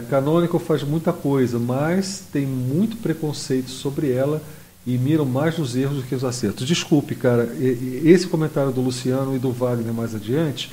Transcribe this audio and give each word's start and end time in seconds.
cara, 0.00 0.22
Canonical 0.22 0.60
faz 0.60 0.82
muita 0.82 1.12
coisa, 1.12 1.58
mas 1.58 2.22
tem 2.32 2.46
muito 2.46 2.96
preconceito 2.96 3.70
sobre 3.70 4.10
ela 4.10 4.42
e 4.86 4.96
miram 4.96 5.24
mais 5.24 5.58
nos 5.58 5.76
erros 5.76 5.98
do 5.98 6.02
que 6.02 6.14
os 6.14 6.24
acertos. 6.24 6.66
Desculpe, 6.66 7.14
cara, 7.14 7.52
esse 7.60 8.26
comentário 8.26 8.72
do 8.72 8.80
Luciano 8.80 9.36
e 9.36 9.38
do 9.38 9.52
Wagner 9.52 9.92
mais 9.92 10.14
adiante, 10.14 10.72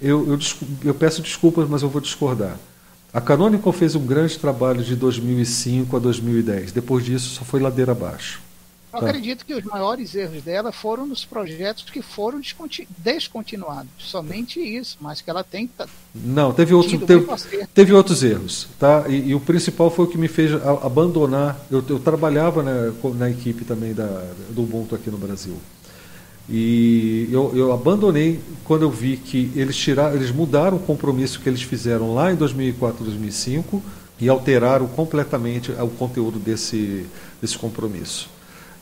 eu, 0.00 0.26
eu, 0.28 0.38
eu 0.84 0.94
peço 0.94 1.22
desculpas, 1.22 1.68
mas 1.68 1.82
eu 1.82 1.88
vou 1.88 2.00
discordar. 2.00 2.58
A 3.12 3.20
Canonical 3.20 3.72
fez 3.72 3.94
um 3.94 4.04
grande 4.04 4.38
trabalho 4.38 4.82
de 4.82 4.96
2005 4.96 5.96
a 5.96 6.00
2010. 6.00 6.72
Depois 6.72 7.04
disso, 7.04 7.30
só 7.30 7.44
foi 7.44 7.60
ladeira 7.60 7.92
abaixo. 7.92 8.40
Eu 8.94 9.00
tá. 9.00 9.06
acredito 9.08 9.44
que 9.44 9.52
os 9.52 9.64
maiores 9.64 10.14
erros 10.14 10.40
dela 10.42 10.70
foram 10.70 11.04
nos 11.04 11.24
projetos 11.24 11.90
que 11.90 12.00
foram 12.00 12.40
descontinuados. 12.98 13.90
Somente 13.98 14.60
isso, 14.60 14.96
mas 15.00 15.20
que 15.20 15.28
ela 15.28 15.42
tem. 15.42 15.68
Não, 16.14 16.52
teve, 16.52 16.72
outros, 16.72 17.00
teve, 17.00 17.66
teve 17.74 17.92
outros 17.92 18.22
erros. 18.22 18.68
Tá? 18.78 19.06
E, 19.08 19.30
e, 19.30 19.34
o 19.34 19.40
principal 19.40 19.90
foi 19.90 20.04
o 20.04 20.08
que 20.08 20.16
me 20.16 20.28
fez 20.28 20.52
abandonar. 20.82 21.58
Eu, 21.68 21.84
eu 21.88 21.98
trabalhava 21.98 22.62
na, 22.62 22.92
na 23.16 23.30
equipe 23.30 23.64
também 23.64 23.92
da, 23.92 24.06
do 24.50 24.62
Ubuntu 24.62 24.94
aqui 24.94 25.10
no 25.10 25.18
Brasil. 25.18 25.56
E 26.48 27.28
eu, 27.32 27.52
eu, 27.56 27.72
abandonei 27.72 28.38
quando 28.64 28.82
eu 28.82 28.90
vi 28.90 29.16
que 29.16 29.50
eles 29.56 29.74
tiraram, 29.76 30.14
eles 30.14 30.30
mudaram 30.30 30.76
o 30.76 30.80
compromisso 30.80 31.40
que 31.40 31.48
eles 31.48 31.62
fizeram 31.62 32.14
lá 32.14 32.30
em 32.32 32.36
2004, 32.36 33.02
2005 33.02 33.82
e 34.20 34.28
alteraram 34.28 34.86
completamente 34.86 35.72
o 35.72 35.88
conteúdo 35.88 36.38
desse, 36.38 37.06
desse 37.40 37.58
compromisso. 37.58 38.28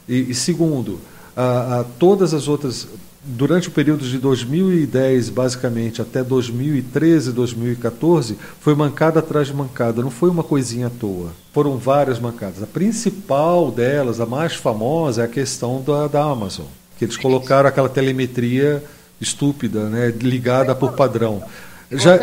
E, 0.09 0.31
e 0.31 0.35
segundo, 0.35 1.01
a, 1.37 1.81
a, 1.81 1.85
todas 1.99 2.35
as 2.35 2.49
outras, 2.49 2.89
durante 3.25 3.69
o 3.69 3.71
período 3.71 4.07
de 4.07 4.19
2010, 4.19 5.31
basicamente, 5.31 6.03
até 6.03 6.23
2013, 6.23 7.33
2014, 7.33 8.37
foi 8.61 8.75
mancada 8.75 9.21
atrás 9.21 9.49
de 9.49 9.55
mancada, 9.55 10.03
não 10.03 10.11
foi 10.11 10.31
uma 10.31 10.43
coisinha 10.43 10.89
à 10.89 10.91
toa. 10.91 11.33
Foram 11.53 11.77
várias 11.77 12.19
mancadas. 12.19 12.63
A 12.63 12.67
principal 12.67 13.71
delas, 13.71 14.21
a 14.21 14.27
mais 14.27 14.55
famosa, 14.55 15.23
é 15.23 15.25
a 15.25 15.29
questão 15.29 15.83
da, 15.83 16.07
da 16.07 16.23
Amazon 16.23 16.67
que 17.03 17.07
eles 17.07 17.17
colocaram 17.17 17.69
aquela 17.69 17.89
telemetria 17.89 18.81
estúpida, 19.21 19.89
né, 19.89 20.15
ligada 20.21 20.73
por 20.73 20.93
padrão. 20.93 21.43
Já, 21.91 22.17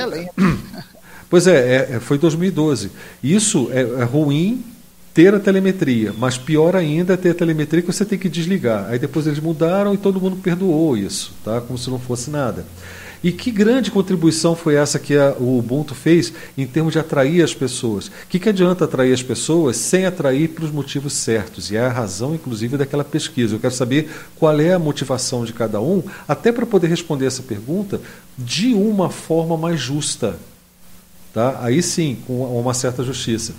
pois 1.29 1.47
é, 1.47 1.95
é, 1.95 1.99
foi 1.99 2.17
2012. 2.17 2.89
Isso 3.21 3.67
é, 3.71 3.81
é 3.81 4.03
ruim 4.03 4.63
ter 5.19 5.35
a 5.35 5.39
telemetria, 5.39 6.15
mas 6.17 6.37
pior 6.37 6.77
ainda 6.77 7.13
é 7.15 7.17
ter 7.17 7.31
a 7.31 7.33
telemetria 7.33 7.81
que 7.81 7.91
você 7.91 8.05
tem 8.05 8.17
que 8.17 8.29
desligar. 8.29 8.85
Aí 8.87 8.97
depois 8.97 9.27
eles 9.27 9.41
mudaram 9.41 9.93
e 9.93 9.97
todo 9.97 10.21
mundo 10.21 10.37
perdoou 10.37 10.95
isso, 10.95 11.33
tá? 11.43 11.59
Como 11.59 11.77
se 11.77 11.89
não 11.89 11.99
fosse 11.99 12.29
nada. 12.29 12.65
E 13.21 13.33
que 13.33 13.51
grande 13.51 13.91
contribuição 13.91 14.55
foi 14.55 14.75
essa 14.75 14.97
que 14.97 15.17
a, 15.17 15.35
o 15.37 15.59
Ubuntu 15.59 15.93
fez 15.93 16.31
em 16.57 16.65
termos 16.65 16.93
de 16.93 16.99
atrair 16.99 17.43
as 17.43 17.53
pessoas? 17.53 18.07
O 18.07 18.11
que, 18.29 18.39
que 18.39 18.47
adianta 18.47 18.85
atrair 18.85 19.11
as 19.11 19.21
pessoas 19.21 19.75
sem 19.75 20.05
atrair 20.05 20.47
pelos 20.51 20.71
motivos 20.71 21.11
certos? 21.11 21.69
E 21.69 21.75
é 21.75 21.81
a 21.81 21.89
razão, 21.89 22.33
inclusive, 22.33 22.77
daquela 22.77 23.03
pesquisa. 23.03 23.55
Eu 23.55 23.59
quero 23.59 23.73
saber 23.73 24.09
qual 24.37 24.57
é 24.57 24.71
a 24.71 24.79
motivação 24.79 25.43
de 25.43 25.51
cada 25.51 25.81
um, 25.81 26.01
até 26.29 26.49
para 26.49 26.65
poder 26.65 26.87
responder 26.87 27.25
essa 27.25 27.43
pergunta 27.43 27.99
de 28.37 28.73
uma 28.73 29.09
forma 29.09 29.57
mais 29.57 29.81
justa. 29.81 30.39
Tá? 31.33 31.59
Aí 31.61 31.83
sim, 31.83 32.19
com 32.25 32.57
uma 32.57 32.73
certa 32.73 33.03
justiça. 33.03 33.53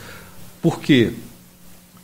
Por 0.62 0.80
quê? 0.80 1.12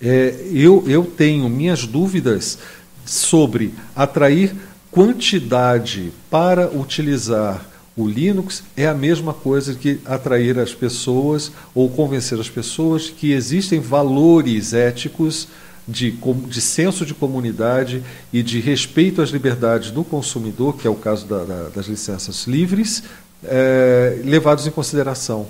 É, 0.01 0.35
eu, 0.53 0.85
eu 0.87 1.05
tenho 1.05 1.49
minhas 1.49 1.87
dúvidas 1.87 2.59
sobre 3.05 3.73
atrair 3.95 4.55
quantidade 4.91 6.13
para 6.31 6.69
utilizar 6.69 7.65
o 7.97 8.07
Linux 8.07 8.63
é 8.77 8.87
a 8.87 8.93
mesma 8.93 9.33
coisa 9.33 9.75
que 9.75 9.99
atrair 10.05 10.59
as 10.59 10.75
pessoas 10.75 11.51
ou 11.75 11.89
convencer 11.89 12.39
as 12.39 12.49
pessoas 12.49 13.09
que 13.09 13.33
existem 13.33 13.81
valores 13.81 14.75
éticos 14.75 15.49
de, 15.89 16.11
de 16.11 16.61
senso 16.61 17.07
de 17.07 17.15
comunidade 17.15 18.03
e 18.33 18.43
de 18.43 18.61
respeito 18.61 19.23
às 19.23 19.31
liberdades 19.31 19.91
do 19.91 20.05
consumidor, 20.05 20.77
que 20.77 20.87
é 20.87 20.91
o 20.91 20.95
caso 20.95 21.27
da, 21.27 21.45
da, 21.45 21.69
das 21.71 21.87
licenças 21.87 22.47
livres, 22.47 23.03
é, 23.43 24.21
levados 24.25 24.67
em 24.67 24.71
consideração. 24.71 25.47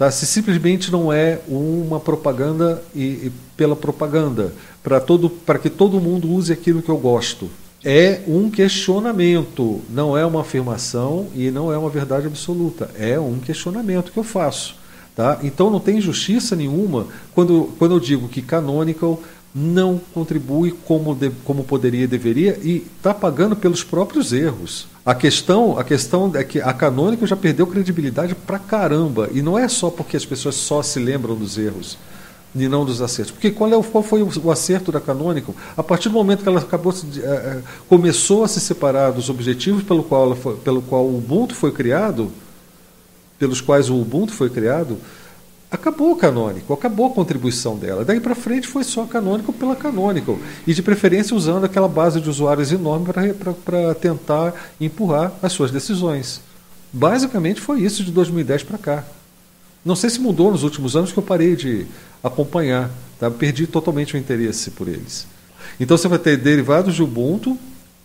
Tá? 0.00 0.10
Se 0.10 0.24
simplesmente 0.24 0.90
não 0.90 1.12
é 1.12 1.40
uma 1.46 2.00
propaganda 2.00 2.82
e, 2.94 3.02
e 3.02 3.32
pela 3.54 3.76
propaganda, 3.76 4.50
para 4.82 5.58
que 5.58 5.68
todo 5.68 6.00
mundo 6.00 6.32
use 6.32 6.50
aquilo 6.50 6.80
que 6.80 6.88
eu 6.88 6.96
gosto 6.96 7.50
é 7.84 8.22
um 8.26 8.50
questionamento, 8.50 9.82
não 9.90 10.16
é 10.16 10.24
uma 10.24 10.40
afirmação 10.40 11.26
e 11.34 11.50
não 11.50 11.70
é 11.70 11.76
uma 11.76 11.90
verdade 11.90 12.26
absoluta. 12.26 12.90
É 12.98 13.20
um 13.20 13.40
questionamento 13.40 14.10
que 14.10 14.16
eu 14.16 14.24
faço. 14.24 14.74
Tá? 15.14 15.38
Então 15.42 15.68
não 15.68 15.78
tem 15.78 16.00
justiça 16.00 16.56
nenhuma 16.56 17.06
quando, 17.34 17.70
quando 17.78 17.92
eu 17.92 18.00
digo 18.00 18.26
que 18.26 18.40
Canonical 18.40 19.22
não 19.54 20.00
contribui 20.14 20.72
como, 20.84 21.14
de, 21.14 21.30
como 21.44 21.64
poderia 21.64 22.04
e 22.04 22.06
deveria 22.06 22.58
e 22.62 22.86
está 22.96 23.12
pagando 23.12 23.56
pelos 23.56 23.82
próprios 23.82 24.32
erros. 24.32 24.86
A 25.04 25.14
questão, 25.14 25.78
a 25.78 25.82
questão 25.82 26.30
é 26.34 26.44
que 26.44 26.60
a 26.60 26.72
Canonical 26.72 27.26
já 27.26 27.36
perdeu 27.36 27.66
credibilidade 27.66 28.34
pra 28.34 28.58
caramba. 28.58 29.28
E 29.32 29.42
não 29.42 29.58
é 29.58 29.66
só 29.66 29.90
porque 29.90 30.16
as 30.16 30.24
pessoas 30.24 30.54
só 30.54 30.82
se 30.82 31.00
lembram 31.00 31.34
dos 31.34 31.58
erros 31.58 31.98
e 32.54 32.68
não 32.68 32.84
dos 32.84 33.00
acertos. 33.00 33.32
Porque 33.32 33.50
qual, 33.50 33.72
é, 33.72 33.82
qual 33.82 34.02
foi 34.04 34.22
o, 34.22 34.50
acerto 34.50 34.92
da 34.92 35.00
Canonical? 35.00 35.54
A 35.76 35.82
partir 35.82 36.08
do 36.08 36.14
momento 36.14 36.42
que 36.42 36.48
ela 36.48 36.60
acabou, 36.60 36.94
é, 37.22 37.58
começou 37.88 38.44
a 38.44 38.48
se 38.48 38.60
separar 38.60 39.10
dos 39.10 39.28
objetivos 39.28 39.82
pelo 39.82 40.02
qual, 40.02 40.34
foi, 40.36 40.56
pelo 40.56 40.82
qual 40.82 41.04
o 41.04 41.18
Ubuntu 41.18 41.54
foi 41.54 41.72
criado, 41.72 42.30
pelos 43.38 43.60
quais 43.60 43.88
o 43.88 44.00
Ubuntu 44.00 44.32
foi 44.32 44.50
criado, 44.50 44.98
acabou 45.70 46.12
o 46.12 46.16
Canonical, 46.16 46.76
acabou 46.76 47.06
a 47.06 47.10
contribuição 47.10 47.76
dela. 47.76 48.04
Daí 48.04 48.18
para 48.18 48.34
frente 48.34 48.66
foi 48.66 48.82
só 48.82 49.06
Canonical 49.06 49.54
pela 49.54 49.76
Canonical. 49.76 50.38
E 50.66 50.74
de 50.74 50.82
preferência 50.82 51.36
usando 51.36 51.64
aquela 51.64 51.88
base 51.88 52.20
de 52.20 52.28
usuários 52.28 52.72
enorme 52.72 53.06
para 53.64 53.94
tentar 53.94 54.54
empurrar 54.80 55.32
as 55.42 55.52
suas 55.52 55.70
decisões. 55.70 56.40
Basicamente 56.92 57.60
foi 57.60 57.80
isso 57.80 58.02
de 58.02 58.10
2010 58.10 58.64
para 58.64 58.78
cá. 58.78 59.04
Não 59.84 59.94
sei 59.94 60.10
se 60.10 60.20
mudou 60.20 60.50
nos 60.50 60.64
últimos 60.64 60.96
anos 60.96 61.12
que 61.12 61.18
eu 61.18 61.22
parei 61.22 61.54
de 61.54 61.86
acompanhar, 62.22 62.90
tá? 63.18 63.30
perdi 63.30 63.66
totalmente 63.66 64.14
o 64.14 64.18
interesse 64.18 64.72
por 64.72 64.88
eles. 64.88 65.26
Então 65.78 65.96
você 65.96 66.08
vai 66.08 66.18
ter 66.18 66.36
derivados 66.36 66.94
de 66.94 67.02
Ubuntu, 67.02 67.56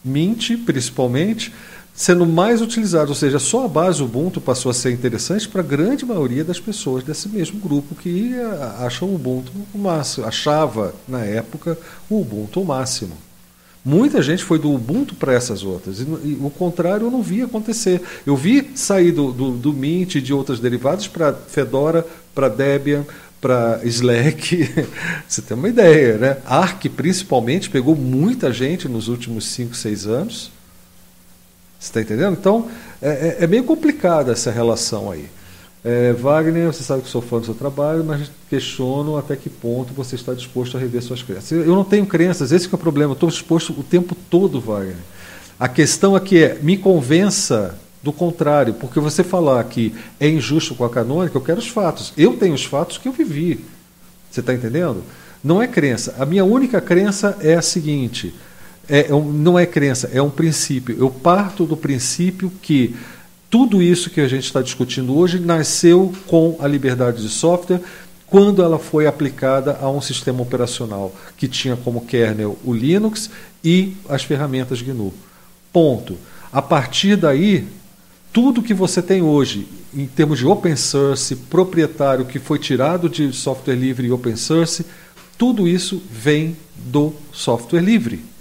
Mint 0.03 0.51
principalmente, 0.63 1.51
sendo 1.95 2.25
mais 2.25 2.61
utilizados, 2.61 3.09
ou 3.09 3.15
seja, 3.15 3.39
só 3.39 3.65
a 3.65 3.67
base 3.69 4.03
Ubuntu 4.03 4.41
passou 4.41 4.69
a 4.69 4.73
ser 4.73 4.91
interessante 4.91 5.47
para 5.47 5.61
a 5.61 5.63
grande 5.63 6.05
maioria 6.05 6.43
das 6.43 6.59
pessoas 6.59 7.03
desse 7.03 7.29
mesmo 7.29 7.57
grupo 7.59 7.95
que 7.95 8.33
acham 8.79 9.07
o 9.07 9.15
Ubuntu 9.15 9.51
o 9.73 9.77
máximo, 9.77 10.27
achava 10.27 10.93
na 11.07 11.21
época 11.21 11.77
o 12.09 12.19
Ubuntu 12.19 12.61
o 12.61 12.65
máximo. 12.65 13.15
Muita 13.83 14.21
gente 14.21 14.43
foi 14.43 14.57
do 14.57 14.73
Ubuntu 14.73 15.13
para 15.13 15.31
essas 15.31 15.63
outras. 15.63 15.99
E, 15.99 16.03
e, 16.03 16.39
o 16.41 16.49
contrário 16.49 17.05
eu 17.05 17.11
não 17.11 17.21
vi 17.21 17.43
acontecer. 17.43 18.01
Eu 18.25 18.35
vi 18.35 18.71
sair 18.73 19.11
do, 19.11 19.31
do, 19.31 19.51
do 19.51 19.71
Mint 19.71 20.15
e 20.15 20.21
de 20.21 20.33
outras 20.33 20.59
derivadas 20.59 21.07
para 21.07 21.31
Fedora, 21.33 22.03
para 22.33 22.49
Debian, 22.49 23.05
para 23.39 23.79
Slack. 23.83 24.87
Você 25.29 25.43
tem 25.43 25.55
uma 25.55 25.69
ideia, 25.69 26.17
né? 26.17 26.37
Arc, 26.47 26.89
principalmente, 26.89 27.69
pegou 27.69 27.95
muita 27.95 28.51
gente 28.51 28.89
nos 28.89 29.07
últimos 29.07 29.45
5, 29.45 29.75
6 29.75 30.07
anos. 30.07 30.54
Você 31.85 31.99
está 31.99 32.01
entendendo? 32.01 32.33
Então, 32.33 32.67
é, 32.99 33.37
é, 33.39 33.43
é 33.43 33.47
meio 33.47 33.63
complicada 33.63 34.31
essa 34.31 34.49
relação 34.49 35.11
aí. 35.11 35.27
É, 35.83 36.13
Wagner, 36.13 36.65
você 36.65 36.81
sabe 36.81 37.03
que 37.03 37.09
sou 37.09 37.21
fã 37.21 37.39
do 37.39 37.45
seu 37.45 37.53
trabalho, 37.53 38.03
mas 38.03 38.31
questiono 38.49 39.17
até 39.17 39.35
que 39.35 39.51
ponto 39.51 39.93
você 39.93 40.15
está 40.15 40.33
disposto 40.33 40.75
a 40.75 40.79
rever 40.79 41.03
suas 41.03 41.21
crenças. 41.21 41.51
Eu 41.51 41.75
não 41.75 41.83
tenho 41.83 42.07
crenças, 42.07 42.51
esse 42.51 42.65
é 42.65 42.73
o 42.73 42.77
problema. 42.77 43.13
estou 43.13 43.29
disposto 43.29 43.71
o 43.77 43.83
tempo 43.83 44.15
todo, 44.31 44.59
Wagner. 44.59 44.95
A 45.59 45.67
questão 45.67 46.15
aqui 46.15 46.43
é, 46.43 46.57
me 46.59 46.75
convença 46.75 47.77
do 48.01 48.11
contrário, 48.11 48.73
porque 48.73 48.99
você 48.99 49.23
falar 49.23 49.63
que 49.65 49.93
é 50.19 50.27
injusto 50.27 50.73
com 50.73 50.85
a 50.85 50.89
canônica, 50.89 51.37
eu 51.37 51.41
quero 51.41 51.59
os 51.59 51.67
fatos. 51.67 52.13
Eu 52.17 52.35
tenho 52.35 52.55
os 52.55 52.65
fatos 52.65 52.97
que 52.97 53.07
eu 53.07 53.11
vivi. 53.11 53.63
Você 54.31 54.39
está 54.39 54.55
entendendo? 54.55 55.03
Não 55.43 55.61
é 55.61 55.67
crença. 55.67 56.15
A 56.17 56.25
minha 56.25 56.43
única 56.43 56.81
crença 56.81 57.37
é 57.41 57.53
a 57.53 57.61
seguinte: 57.61 58.33
é, 58.87 59.09
não 59.09 59.57
é 59.57 59.65
crença, 59.65 60.09
é 60.13 60.21
um 60.21 60.29
princípio. 60.29 60.95
Eu 60.97 61.09
parto 61.09 61.65
do 61.65 61.75
princípio 61.75 62.51
que 62.61 62.95
tudo 63.49 63.81
isso 63.81 64.09
que 64.09 64.21
a 64.21 64.27
gente 64.27 64.45
está 64.45 64.61
discutindo 64.61 65.15
hoje 65.15 65.39
nasceu 65.39 66.13
com 66.27 66.57
a 66.59 66.67
liberdade 66.67 67.21
de 67.21 67.29
software 67.29 67.81
quando 68.27 68.61
ela 68.61 68.79
foi 68.79 69.07
aplicada 69.07 69.77
a 69.81 69.89
um 69.89 70.01
sistema 70.01 70.41
operacional 70.41 71.13
que 71.37 71.47
tinha 71.47 71.77
como 71.77 72.05
kernel 72.05 72.57
o 72.63 72.73
Linux 72.73 73.29
e 73.63 73.95
as 74.09 74.23
ferramentas 74.23 74.81
GNU. 74.81 75.13
Ponto. 75.71 76.17
A 76.51 76.61
partir 76.61 77.15
daí, 77.15 77.67
tudo 78.33 78.61
que 78.61 78.73
você 78.73 79.01
tem 79.01 79.21
hoje 79.21 79.67
em 79.93 80.05
termos 80.05 80.39
de 80.39 80.45
open 80.45 80.75
source, 80.75 81.35
proprietário 81.35 82.25
que 82.25 82.39
foi 82.39 82.59
tirado 82.59 83.07
de 83.07 83.31
software 83.31 83.75
livre 83.75 84.07
e 84.07 84.11
open 84.11 84.35
source, 84.35 84.85
tudo 85.37 85.67
isso 85.67 86.01
vem 86.11 86.57
do 86.75 87.13
software 87.31 87.81
livre. 87.81 88.34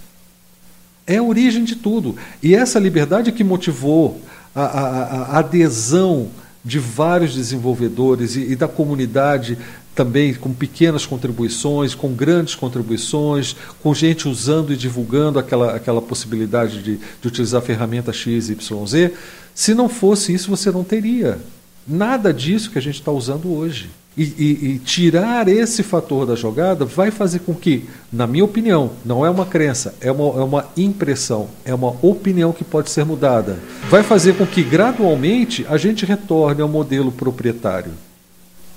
É 1.07 1.19
a 1.19 1.23
origem 1.23 1.65
de 1.65 1.77
tudo. 1.77 2.17
E 2.43 2.55
essa 2.55 2.79
liberdade 2.79 3.33
que 3.33 3.45
motivou 3.45 4.21
a, 4.55 4.63
a, 4.63 5.23
a 5.37 5.39
adesão 5.39 6.29
de 6.65 6.79
vários 6.79 7.35
desenvolvedores 7.35 8.37
e, 8.37 8.53
e 8.53 8.57
da 8.57 8.67
comunidade 8.67 9.59
também 9.95 10.35
com 10.35 10.53
pequenas 10.53 11.07
contribuições, 11.07 11.95
com 11.95 12.13
grandes 12.13 12.55
contribuições, 12.55 13.55
com 13.81 13.95
gente 13.95 14.29
usando 14.29 14.73
e 14.73 14.77
divulgando 14.77 15.39
aquela, 15.39 15.77
aquela 15.77 16.03
possibilidade 16.03 16.83
de, 16.83 16.97
de 16.97 17.29
utilizar 17.29 17.63
a 17.63 17.65
ferramenta 17.65 18.13
X, 18.13 18.49
Y, 18.49 18.87
Z. 18.87 19.13
Se 19.55 19.73
não 19.73 19.89
fosse 19.89 20.35
isso, 20.35 20.51
você 20.51 20.71
não 20.71 20.83
teria 20.83 21.39
nada 21.87 22.33
disso 22.33 22.71
que 22.71 22.79
a 22.79 22.83
gente 22.83 22.97
está 22.97 23.13
usando 23.13 23.53
hoje. 23.53 23.89
E, 24.17 24.23
e, 24.23 24.67
e, 24.75 24.79
tirar 24.79 25.49
esse 25.49 25.83
fator 25.83 26.25
da 26.25 26.37
jogada 26.37 26.85
vai 26.85 27.11
fazer 27.11 27.41
com 27.41 27.53
que, 27.53 27.89
na 28.13 28.29
minha 28.29 28.45
opinião, 28.45 28.93
não 29.05 29.27
é 29.27 29.31
uma 29.31 29.45
crença, 29.45 29.95
é 30.01 30.13
uma, 30.13 30.41
é 30.41 30.45
uma 30.45 30.69
impressão, 30.77 31.49
é 31.65 31.75
uma 31.75 31.97
opinião 32.01 32.53
que 32.53 32.63
pode 32.63 32.91
ser 32.91 33.05
mudada. 33.05 33.59
Vai 33.91 34.05
fazer 34.05 34.37
com 34.37 34.47
que, 34.47 34.63
gradualmente, 34.63 35.67
a 35.69 35.77
gente 35.77 36.07
retorne 36.07 36.63
ao 36.63 36.69
modelo 36.69 37.11
proprietário 37.11 37.93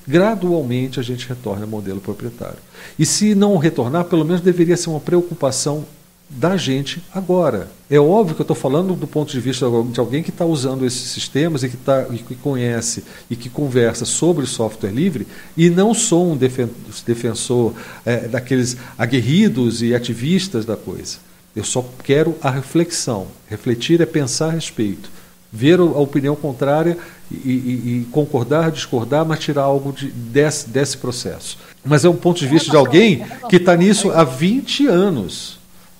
gradualmente 0.07 0.99
a 0.99 1.03
gente 1.03 1.27
retorna 1.27 1.63
ao 1.63 1.67
modelo 1.67 1.99
proprietário. 1.99 2.59
E 2.97 3.05
se 3.05 3.35
não 3.35 3.57
retornar, 3.57 4.05
pelo 4.05 4.23
menos 4.23 4.39
deveria 4.39 4.77
ser 4.77 4.89
uma 4.89 5.01
preocupação 5.01 5.85
da 6.29 6.57
gente 6.57 7.01
agora. 7.13 7.69
É 7.89 7.99
óbvio 7.99 8.35
que 8.35 8.41
eu 8.41 8.43
estou 8.43 8.55
falando 8.55 8.93
do 8.95 9.07
ponto 9.07 9.31
de 9.31 9.39
vista 9.39 9.65
de 9.91 9.99
alguém 9.99 10.21
que 10.21 10.29
está 10.29 10.45
usando 10.45 10.85
esses 10.85 11.09
sistemas 11.09 11.63
e 11.63 11.69
que, 11.69 11.77
tá, 11.77 12.05
e 12.11 12.17
que 12.17 12.35
conhece 12.35 13.03
e 13.29 13.35
que 13.35 13.49
conversa 13.49 14.03
sobre 14.03 14.45
software 14.45 14.91
livre 14.91 15.25
e 15.55 15.69
não 15.69 15.93
sou 15.93 16.33
um 16.33 16.37
defensor 16.37 17.73
é, 18.05 18.27
daqueles 18.27 18.75
aguerridos 18.97 19.81
e 19.81 19.95
ativistas 19.95 20.65
da 20.65 20.75
coisa. 20.75 21.17
Eu 21.55 21.63
só 21.63 21.83
quero 22.03 22.35
a 22.41 22.51
reflexão. 22.51 23.27
Refletir 23.47 24.01
é 24.01 24.05
pensar 24.05 24.47
a 24.47 24.51
respeito 24.51 25.09
ver 25.51 25.79
a 25.79 25.83
opinião 25.83 26.35
contrária 26.35 26.97
e, 27.31 27.35
e, 27.35 28.01
e, 28.01 28.07
concordar, 28.11 28.71
discordar, 28.71 29.25
mas 29.25 29.39
tirar 29.39 29.63
algo 29.63 29.91
de, 29.91 30.09
desse, 30.09 30.69
desse 30.69 30.97
processo. 30.97 31.57
Mas 31.83 32.05
é 32.05 32.09
um 32.09 32.15
ponto 32.15 32.39
de 32.39 32.47
vista 32.47 32.69
de 32.69 32.75
alguém 32.75 33.25
que 33.49 33.55
está 33.55 33.75
nisso 33.75 34.11
há 34.11 34.23
20 34.23 34.87
anos. 34.87 35.56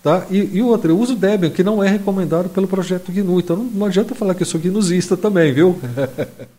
Tá? 0.07 0.25
E, 0.31 0.37
e 0.53 0.61
outra, 0.61 0.89
eu 0.89 0.97
uso 0.97 1.17
Debian, 1.17 1.49
que 1.49 1.61
não 1.61 1.83
é 1.83 1.89
recomendado 1.89 2.47
pelo 2.47 2.65
projeto 2.65 3.11
GNU. 3.11 3.41
Então 3.41 3.57
não, 3.57 3.65
não 3.65 3.85
adianta 3.87 4.15
falar 4.15 4.35
que 4.35 4.41
eu 4.41 4.47
sou 4.47 4.57
GNUzista 4.57 5.17
também, 5.17 5.51
viu? 5.51 5.77